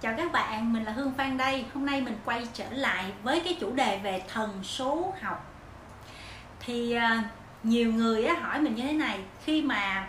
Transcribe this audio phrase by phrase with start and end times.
[0.00, 1.64] Chào các bạn, mình là Hương Phan đây.
[1.74, 5.54] Hôm nay mình quay trở lại với cái chủ đề về thần số học.
[6.60, 7.22] Thì à,
[7.62, 10.08] nhiều người hỏi mình như thế này, khi mà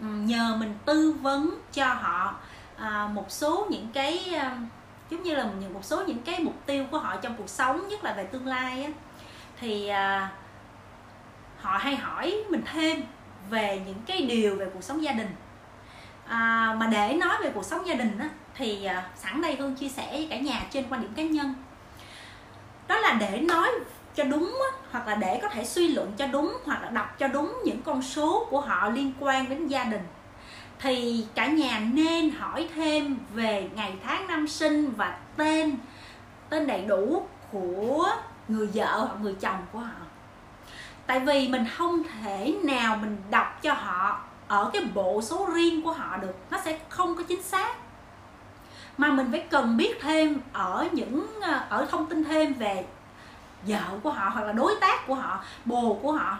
[0.00, 2.34] ừ, nhờ mình tư vấn cho họ
[2.76, 4.58] à, một số những cái à,
[5.10, 5.44] giống như là
[5.74, 8.46] một số những cái mục tiêu của họ trong cuộc sống, nhất là về tương
[8.46, 8.92] lai
[9.60, 9.90] thì
[11.60, 13.02] họ hay hỏi mình thêm
[13.50, 15.30] về những cái điều về cuộc sống gia đình
[16.26, 19.74] à, mà để nói về cuộc sống gia đình á, thì à, sẵn đây hương
[19.74, 21.54] chia sẻ với cả nhà trên quan điểm cá nhân.
[22.88, 23.68] Đó là để nói
[24.14, 24.58] cho đúng
[24.90, 27.82] hoặc là để có thể suy luận cho đúng, hoặc là đọc cho đúng những
[27.82, 30.02] con số của họ liên quan đến gia đình.
[30.78, 35.76] Thì cả nhà nên hỏi thêm về ngày tháng năm sinh và tên
[36.48, 38.10] tên đầy đủ của
[38.48, 40.00] người vợ hoặc người chồng của họ.
[41.06, 45.82] Tại vì mình không thể nào mình đọc cho họ ở cái bộ số riêng
[45.82, 46.34] của họ được.
[46.50, 47.74] Nó sẽ không có chính xác
[48.96, 52.84] mà mình phải cần biết thêm ở những ờ, ở thông tin thêm về
[53.62, 56.38] vợ của họ hoặc là đối tác của họ, bồ của họ.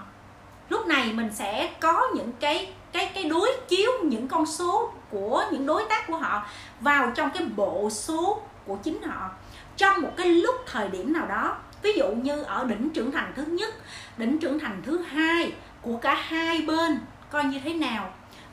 [0.68, 5.44] Lúc này mình sẽ có những cái cái cái đối chiếu những con số của
[5.52, 6.46] những đối tác của họ
[6.80, 9.30] vào trong cái bộ số của chính họ.
[9.76, 13.32] Trong một cái lúc thời điểm nào đó, ví dụ như ở đỉnh trưởng thành
[13.36, 13.74] thứ nhất,
[14.16, 18.10] đỉnh trưởng thành thứ hai của cả hai bên coi như thế nào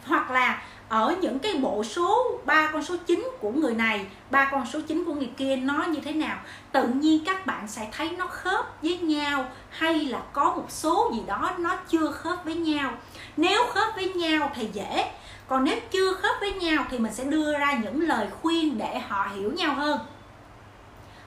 [0.07, 4.49] hoặc là ở những cái bộ số ba, con số chính của người này, ba,
[4.51, 6.37] con số chính của người kia nó như thế nào,
[6.71, 11.11] tự nhiên các bạn sẽ thấy nó khớp với nhau hay là có một số
[11.13, 12.91] gì đó nó chưa khớp với nhau.
[13.37, 15.11] Nếu khớp với nhau thì dễ,
[15.47, 18.99] còn nếu chưa khớp với nhau thì mình sẽ đưa ra những lời khuyên để
[18.99, 19.99] họ hiểu nhau hơn,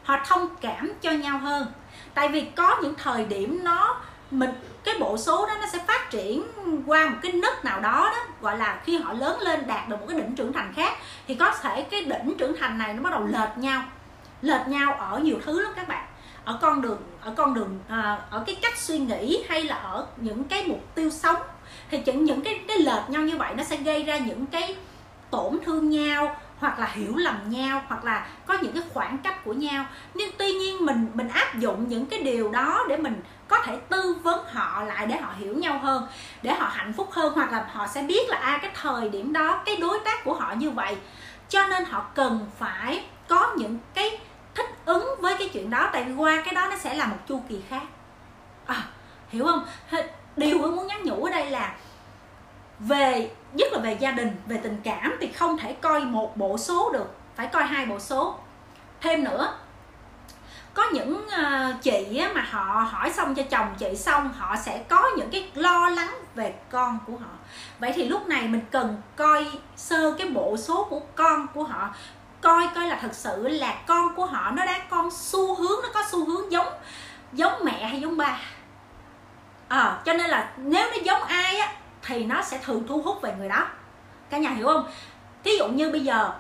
[0.03, 1.67] họ thông cảm cho nhau hơn.
[2.15, 4.51] Tại vì có những thời điểm nó mình
[4.85, 6.43] cái bộ số đó nó sẽ phát triển
[6.87, 10.01] qua một cái nấc nào đó đó gọi là khi họ lớn lên đạt được
[10.01, 10.93] một cái đỉnh trưởng thành khác
[11.29, 13.83] thì có thể cái đỉnh trưởng thành này nó bắt đầu lệch nhau
[14.43, 16.07] lệch nhau ở nhiều thứ lắm các bạn.
[16.45, 20.07] Ở con đường ở con đường à, ở cái cách suy nghĩ hay là ở
[20.17, 21.37] những cái mục tiêu sống
[21.91, 24.77] thì những những cái cái lệch nhau như vậy nó sẽ gây ra những cái
[25.31, 29.45] tổn thương nhau hoặc là hiểu lầm nhau hoặc là có những cái khoảng cách
[29.45, 29.85] của nhau.
[30.15, 33.77] Nhưng tuy nhiên mình mình áp dụng những cái điều đó để mình có thể
[33.89, 36.07] tư vấn họ lại để họ hiểu nhau hơn
[36.43, 39.33] để họ hạnh phúc hơn hoặc là họ sẽ biết là à cái thời điểm
[39.33, 40.97] đó cái đối tác của họ như vậy.
[41.49, 44.19] Cho nên họ cần phải có những cái
[44.55, 47.17] thích ứng với cái chuyện đó tại vì qua cái đó nó sẽ là một
[47.29, 47.83] chu kỳ khác.
[48.67, 48.83] À,
[49.29, 49.65] hiểu không?
[50.37, 51.75] Điều tôi muốn nhắn nhủ ở đây là
[52.79, 56.59] về nhất là về gia đình về tình cảm thì không thể coi một bộ
[56.59, 58.39] số được phải coi hai bộ số.
[59.01, 59.55] Thêm nữa
[60.75, 65.11] có những ờ, chị mà họ hỏi xong cho chồng chị xong họ sẽ có
[65.17, 67.31] những cái lo lắng về con của họ.
[67.79, 71.91] Vậy thì lúc này mình cần coi sơ cái bộ số của con của họ
[72.41, 75.89] coi coi là thật sự là con của họ nó đang con xu hướng nó
[75.95, 76.73] có xu hướng giống
[77.33, 78.39] giống mẹ hay giống ba.
[79.69, 81.73] À, cho nên là nếu nó giống ai á
[82.07, 83.67] thì nó sẽ thường thu hút về người đó.
[84.31, 84.89] Cả nhà hiểu không?
[85.45, 86.31] Thí dụ như bây giờ,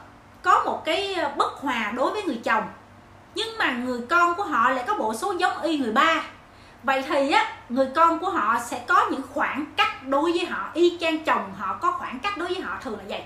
[0.42, 2.64] có một cái ờ, bất hòa đối với người chồng,
[3.34, 6.22] nhưng mà người con của họ lại có bộ số giống y người ba.
[6.82, 10.70] Vậy thì á, người con của họ sẽ có những khoảng cách đối với họ,
[10.74, 13.22] y chang chồng họ có khoảng cách đối với họ thường là vậy.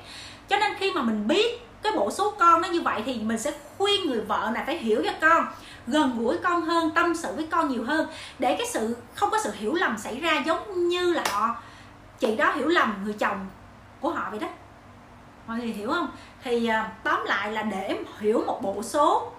[0.49, 3.39] Cho nên khi mà mình biết cái bộ số con nó như vậy thì mình
[3.39, 5.47] sẽ khuyên người vợ này phải hiểu cho con,
[5.87, 8.09] gần gũi con hơn, tâm sự với con nhiều hơn,
[8.39, 11.57] để cái sự, không có sự hiểu lầm xảy ra giống như là họ
[12.21, 13.47] chị đó hiểu lầm người chồng
[14.01, 14.49] của họ vậy đó.
[15.47, 16.11] Mọi người hiểu không?
[16.43, 19.33] Thì à, tóm lại là để hiểu một bộ số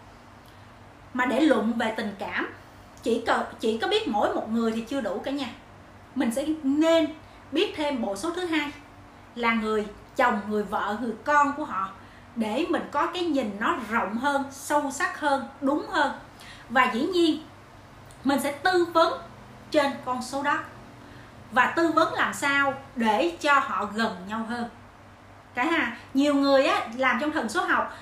[1.13, 2.49] mà để luận về tình cảm,
[3.03, 5.47] chỉ cần chỉ có biết mỗi một người thì chưa đủ cả nhà
[6.15, 7.07] mình sẽ nên
[7.51, 8.71] biết thêm bộ số thứ hai
[9.35, 11.89] là người chồng, người vợ, người con của họ
[12.35, 16.11] để mình có cái nhìn nó rộng hơn, sâu sắc hơn, đúng hơn.
[16.69, 17.43] Và dĩ nhiên,
[18.23, 19.13] mình sẽ tư vấn
[19.71, 20.59] trên con số đó
[21.51, 24.69] và tư vấn làm sao để cho họ gần nhau hơn.
[25.53, 27.97] Cái ha nhiều người á làm trong thần số học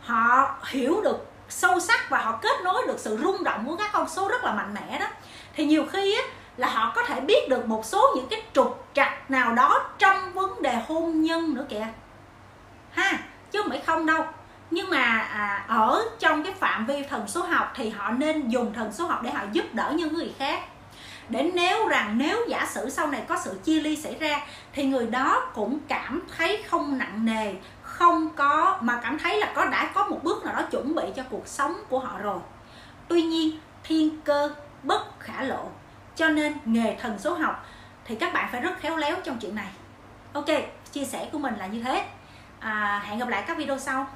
[0.00, 3.90] họ hiểu được sâu sắc và họ kết nối được sự rung động của các
[3.92, 5.06] con số rất là mạnh mẽ đó.
[5.54, 6.22] Thì nhiều khi á
[6.56, 10.32] là họ có thể biết được một số những cái trục trặc nào đó trong
[10.32, 11.86] vấn đề hôn nhân nữa kìa.
[12.90, 13.18] Ha
[13.50, 14.24] chứ không phải không đâu.
[14.70, 18.72] Nhưng mà à, ở trong cái phạm vi thần số học thì họ nên dùng
[18.72, 20.60] thần số học để họ giúp đỡ những người khác
[21.28, 24.40] để nếu rằng nếu giả sử sau này có sự chia ly xảy ra
[24.72, 29.52] thì người đó cũng cảm thấy không nặng nề không có mà cảm thấy là
[29.54, 32.38] có đã có một bước nào đó chuẩn bị cho cuộc sống của họ rồi.
[33.08, 35.68] Tuy nhiên thiên cơ bất khả lộ
[36.16, 37.66] cho nên nghề thần số học
[38.04, 39.68] thì các bạn phải rất khéo léo trong chuyện này.
[40.32, 40.48] Ok
[40.92, 42.06] chia sẻ của mình là như thế.
[42.60, 44.06] À, hẹn gặp lại các video sau.